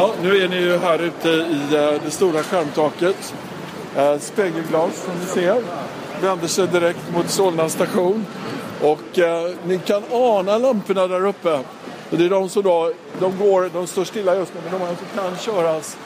[0.00, 3.34] Ja, nu är ni ju här ute i eh, det stora skärmtaket.
[3.96, 5.62] Eh, spegelglas som ni ser
[6.22, 8.26] vänder sig direkt mot Solna station.
[8.82, 11.60] Och eh, ni kan ana lamporna där uppe.
[12.10, 15.04] Det är de som då, de går, de står stilla just nu, men de alltså
[15.14, 15.96] kan köras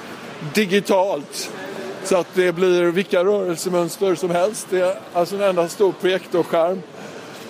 [0.55, 1.51] digitalt.
[2.05, 4.67] Så att det blir vilka rörelsemönster som helst.
[4.71, 6.83] Det är alltså en enda stor projektorskärm.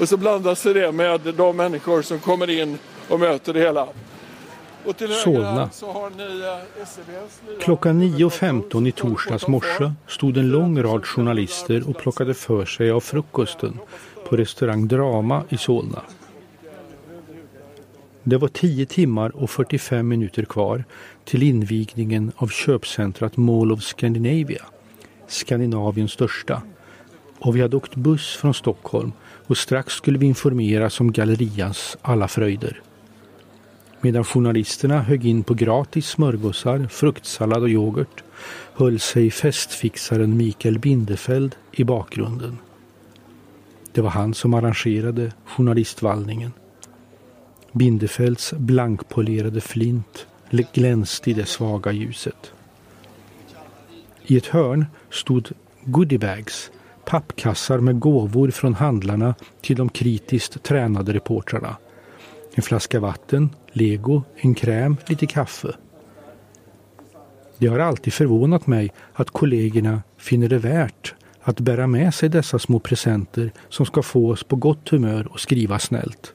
[0.01, 3.89] Och så blandas det med de människor som kommer in och möter det hela.
[5.25, 5.63] Solna.
[5.63, 5.69] Eh,
[7.61, 13.01] Klockan 9.15 i torsdags morse stod en lång rad journalister och plockade för sig av
[13.01, 13.79] frukosten
[14.29, 16.03] på restaurang Drama i Solna.
[18.23, 20.85] Det var 10 timmar och 45 minuter kvar
[21.25, 24.65] till invigningen av köpcentrat Mall of Scandinavia,
[25.29, 26.63] Skandinaviens största.
[27.39, 29.13] Och vi hade åkt buss från Stockholm
[29.47, 32.83] och strax skulle vi informeras om gallerians alla fröjder.
[34.05, 38.25] Medan journalisterna högg in på gratis smörgåsar, fruktsallad och yoghurt
[38.75, 42.59] höll sig festfixaren Mikael Bindefeld i bakgrunden.
[43.93, 46.53] Det var han som arrangerade journalistvallningen.
[47.73, 52.53] Bindefelds blankpolerade flint glänste i det svaga ljuset.
[54.23, 55.49] I ett hörn stod
[55.85, 56.71] goodiebags,
[57.05, 61.77] pappkassar med gåvor från handlarna till de kritiskt tränade reportrarna.
[62.55, 65.77] En flaska vatten, lego, en kräm, lite kaffe.
[67.59, 72.59] Det har alltid förvånat mig att kollegorna finner det värt att bära med sig dessa
[72.59, 76.35] små presenter som ska få oss på gott humör och skriva snällt.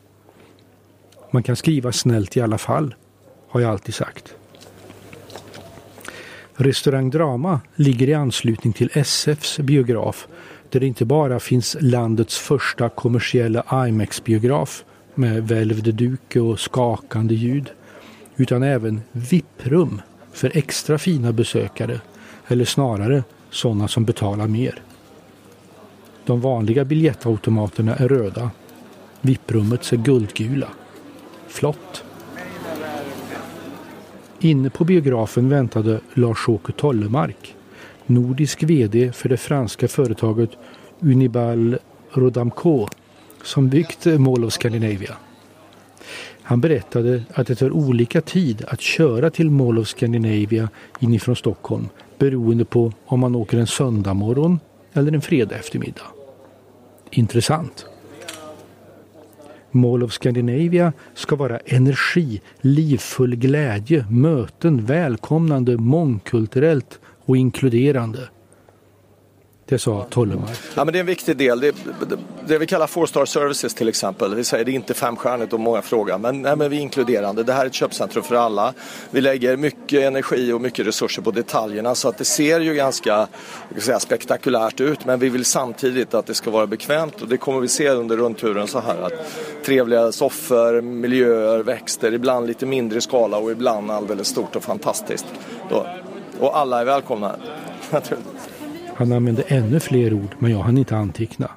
[1.32, 2.96] Man kan skriva snällt i alla fall,
[3.50, 4.36] har jag alltid sagt.
[6.54, 10.28] Restaurang Drama ligger i anslutning till SFs biograf
[10.70, 14.84] där det inte bara finns landets första kommersiella IMAX-biograf
[15.20, 17.70] med välvd duk och skakande ljud
[18.36, 20.02] utan även VIP-rum
[20.34, 22.02] för extra fina besökare
[22.48, 24.82] eller snarare sådana som betalar mer.
[26.26, 28.52] De vanliga biljettautomaterna är röda.
[29.22, 30.68] VIP-rummet är guldgula.
[31.48, 32.04] Flott!
[34.40, 37.56] Inne på biografen väntade Lars-Åke Tollemark,
[38.06, 40.50] nordisk VD för det franska företaget
[41.00, 41.78] Unibal
[42.12, 42.88] Rodamco
[43.44, 45.18] som byggt Mall of Scandinavia.
[46.42, 50.70] Han berättade att det tar olika tid att köra till Mall of Scandinavia
[51.00, 54.60] inifrån Stockholm beroende på om man åker en söndag morgon
[54.94, 56.02] eller en fredag eftermiddag.
[57.12, 57.86] Intressant.
[59.72, 68.30] Mall of Scandinavia ska vara energi, livfull glädje, möten, välkomnande, mångkulturellt och inkluderande.
[69.70, 70.58] Det sa Tollemark.
[70.76, 71.60] Ja, men det är en viktig del.
[71.60, 71.72] Det,
[72.10, 74.36] det, det vi kallar four star services till exempel.
[74.36, 76.18] Vi säger det är inte femstjärnigt och många frågar.
[76.18, 77.44] Men, nej, men vi är inkluderande.
[77.44, 78.74] Det här är ett köpcentrum för alla.
[79.12, 83.28] Vi lägger mycket energi och mycket resurser på detaljerna så att det ser ju ganska
[83.78, 85.06] säga, spektakulärt ut.
[85.06, 88.18] Men vi vill samtidigt att det ska vara bekvämt och det kommer vi se under
[88.18, 89.02] rundturen så här.
[89.02, 89.14] Att
[89.66, 95.26] trevliga soffor, miljöer, växter, ibland lite mindre skala och ibland alldeles stort och fantastiskt.
[95.70, 95.88] Då.
[96.40, 97.36] Och alla är välkomna.
[99.00, 101.52] Han använde ännu fler ord men jag hann inte anteckna.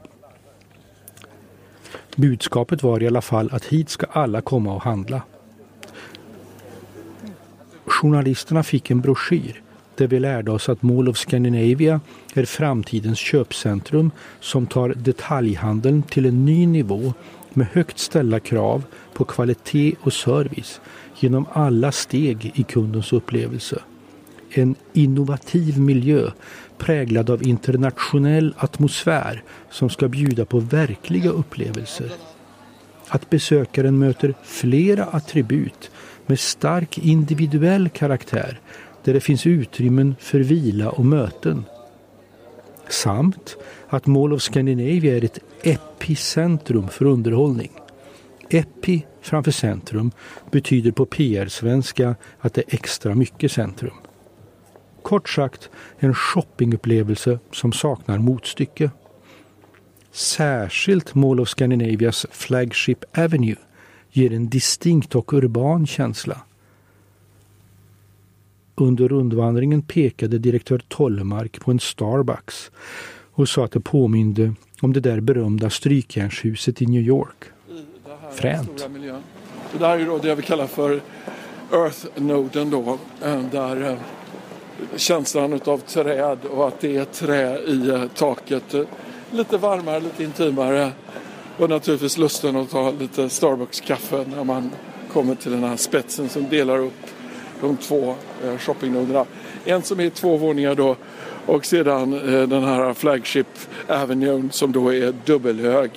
[2.16, 5.22] Budskapet var i alla fall att hit ska alla komma och handla.
[7.84, 9.62] Journalisterna fick en broschyr
[9.94, 12.00] där vi lärde oss att Mall of Scandinavia
[12.34, 14.10] är framtidens köpcentrum
[14.40, 17.12] som tar detaljhandeln till en ny nivå
[17.50, 20.80] med högt ställda krav på kvalitet och service
[21.20, 23.82] genom alla steg i kundens upplevelse.
[24.54, 26.30] En innovativ miljö
[26.78, 32.12] präglad av internationell atmosfär som ska bjuda på verkliga upplevelser.
[33.08, 35.90] Att besökaren möter flera attribut
[36.26, 38.60] med stark individuell karaktär
[39.04, 41.64] där det finns utrymmen för vila och möten.
[42.88, 43.56] Samt
[43.88, 47.70] att Mall of Scandinavia är ett epicentrum för underhållning.
[48.48, 50.12] Epi framför centrum
[50.50, 53.94] betyder på PR-svenska att det är extra mycket centrum.
[55.02, 58.90] Kort sagt en shoppingupplevelse som saknar motstycke.
[60.12, 63.56] Särskilt Mall of Scandinavias Flagship Avenue
[64.10, 66.40] ger en distinkt och urban känsla.
[68.74, 72.70] Under rundvandringen pekade direktör Tollemark på en Starbucks
[73.32, 77.44] och sa att det påminde om det där berömda strykjärnshuset i New York.
[78.32, 78.88] Fränt.
[79.78, 81.00] Det här är då det vi kallar för
[81.72, 83.98] Earth-noden då, eh, där eh,
[84.96, 88.74] känslan av träd och att det är trä i taket.
[89.30, 90.92] Lite varmare, lite intimare
[91.58, 94.70] och naturligtvis lusten att ta lite Starbucks-kaffe när man
[95.12, 97.06] kommer till den här spetsen som delar upp
[97.60, 98.14] de två
[98.44, 99.24] eh, shoppingnoderna.
[99.64, 100.96] En som är två våningar då
[101.46, 103.46] och sedan eh, den här Flagship
[103.88, 105.90] Avenue som då är dubbelhög.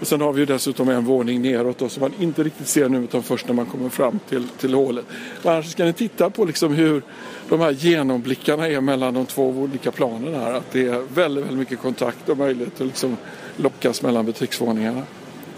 [0.00, 2.88] Och sen har vi ju dessutom en våning neråt då, som man inte riktigt ser
[2.88, 5.04] nu utan först när man kommer fram till, till hålet.
[5.42, 7.02] Men annars ska ni titta på liksom hur
[7.48, 10.52] de här genomblickarna är mellan de två olika planen här.
[10.52, 13.16] Att det är väldigt, väldigt mycket kontakt och möjlighet att liksom
[13.56, 15.02] lockas mellan butiksvåningarna.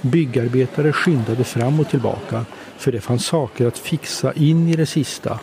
[0.00, 2.44] Byggarbetare skyndade fram och tillbaka
[2.78, 5.40] för det fanns saker att fixa in i det sista.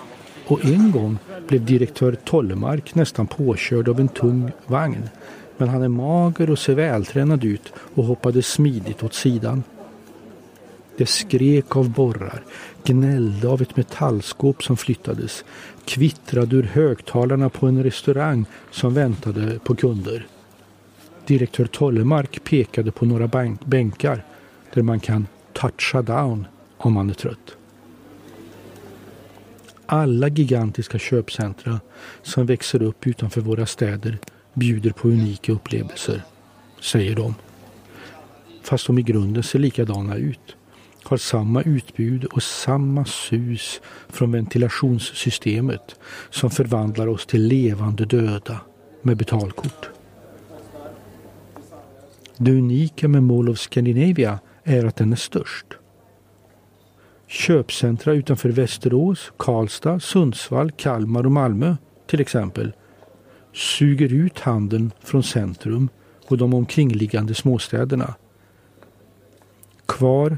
[0.47, 5.09] Och en gång blev direktör Tollemark nästan påkörd av en tung vagn.
[5.57, 9.63] Men han är mager och ser vältränad ut och hoppade smidigt åt sidan.
[10.97, 12.43] Det skrek av borrar,
[12.83, 15.45] gnällde av ett metallskåp som flyttades,
[15.85, 20.27] kvittrade ur högtalarna på en restaurang som väntade på kunder.
[21.25, 24.23] Direktör Tollemark pekade på några bänkar
[24.73, 26.47] där man kan toucha down
[26.77, 27.57] om man är trött.
[29.85, 31.79] Alla gigantiska köpcentra
[32.21, 34.17] som växer upp utanför våra städer
[34.55, 36.21] bjuder på unika upplevelser,
[36.81, 37.35] säger de.
[38.63, 40.55] Fast de i grunden ser likadana ut.
[41.03, 45.95] Har samma utbud och samma sus från ventilationssystemet
[46.29, 48.59] som förvandlar oss till levande döda
[49.01, 49.89] med betalkort.
[52.37, 55.65] Det unika med Mall of Scandinavia är att den är störst.
[57.27, 61.75] Köpcentra utanför Västerås, Karlstad, Sundsvall, Kalmar och Malmö
[62.07, 62.73] till exempel
[63.55, 65.89] suger ut handeln från centrum
[66.27, 68.15] och de omkringliggande småstäderna.
[69.85, 70.37] Kvar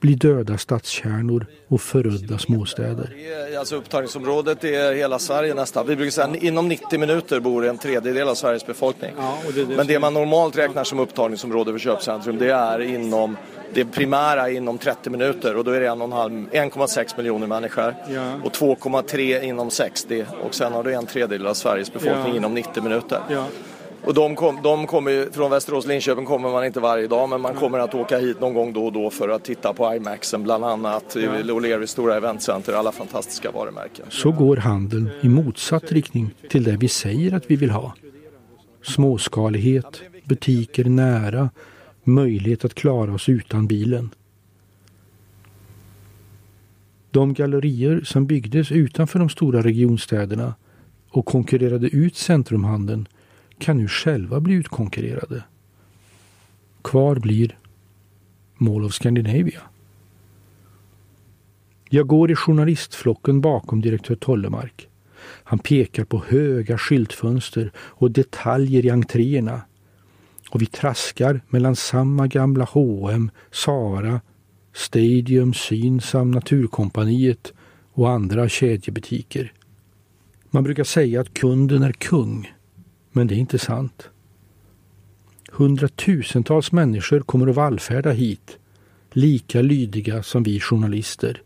[0.00, 3.12] blir döda stadskärnor och förödda småstäder.
[3.58, 5.86] Alltså upptagningsområdet är hela Sverige nästan.
[5.86, 9.14] Vi brukar säga att inom 90 minuter bor en tredjedel av Sveriges befolkning.
[9.76, 13.36] Men det man normalt räknar som upptagningsområde för köpcentrum det är inom
[13.74, 18.34] det primära inom 30 minuter och då är det 1,6 miljoner människor ja.
[18.44, 22.36] och 2,3 inom 60 och sen har du en tredjedel av Sveriges befolkning ja.
[22.36, 23.20] inom 90 minuter.
[23.30, 23.46] Ja.
[24.04, 27.54] Och de, kom, de kommer från Västerås Linköping kommer man inte varje dag men man
[27.54, 30.64] kommer att åka hit någon gång då och då för att titta på IMAXen bland
[30.64, 31.20] annat, ja.
[31.20, 34.06] O'Learys stora eventcenter, alla fantastiska varumärken.
[34.08, 37.94] Så går handeln i motsatt riktning till det vi säger att vi vill ha.
[38.82, 41.50] Småskalighet, butiker nära,
[42.04, 44.10] möjlighet att klara oss utan bilen.
[47.10, 50.54] De gallerier som byggdes utanför de stora regionstäderna
[51.10, 53.08] och konkurrerade ut centrumhandeln
[53.58, 55.44] kan nu själva bli utkonkurrerade.
[56.82, 57.58] Kvar blir
[58.56, 59.62] Mall of Scandinavia.
[61.90, 64.88] Jag går i journalistflocken bakom direktör Tollemark.
[65.20, 69.60] Han pekar på höga skyltfönster och detaljer i entréerna
[70.50, 74.20] och vi traskar mellan samma gamla H&M, Sara,
[74.72, 77.52] Stadium, Synsam, Naturkompaniet
[77.92, 79.52] och andra kedjebutiker.
[80.50, 82.52] Man brukar säga att kunden är kung,
[83.12, 84.10] men det är inte sant.
[85.52, 88.58] Hundratusentals människor kommer att vallfärda hit,
[89.12, 91.42] lika lydiga som vi journalister.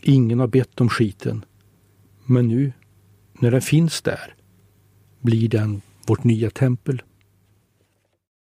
[0.00, 1.44] Ingen har bett om skiten,
[2.24, 2.72] men nu,
[3.32, 4.34] när den finns där,
[5.20, 7.02] blir den vårt nya tempel.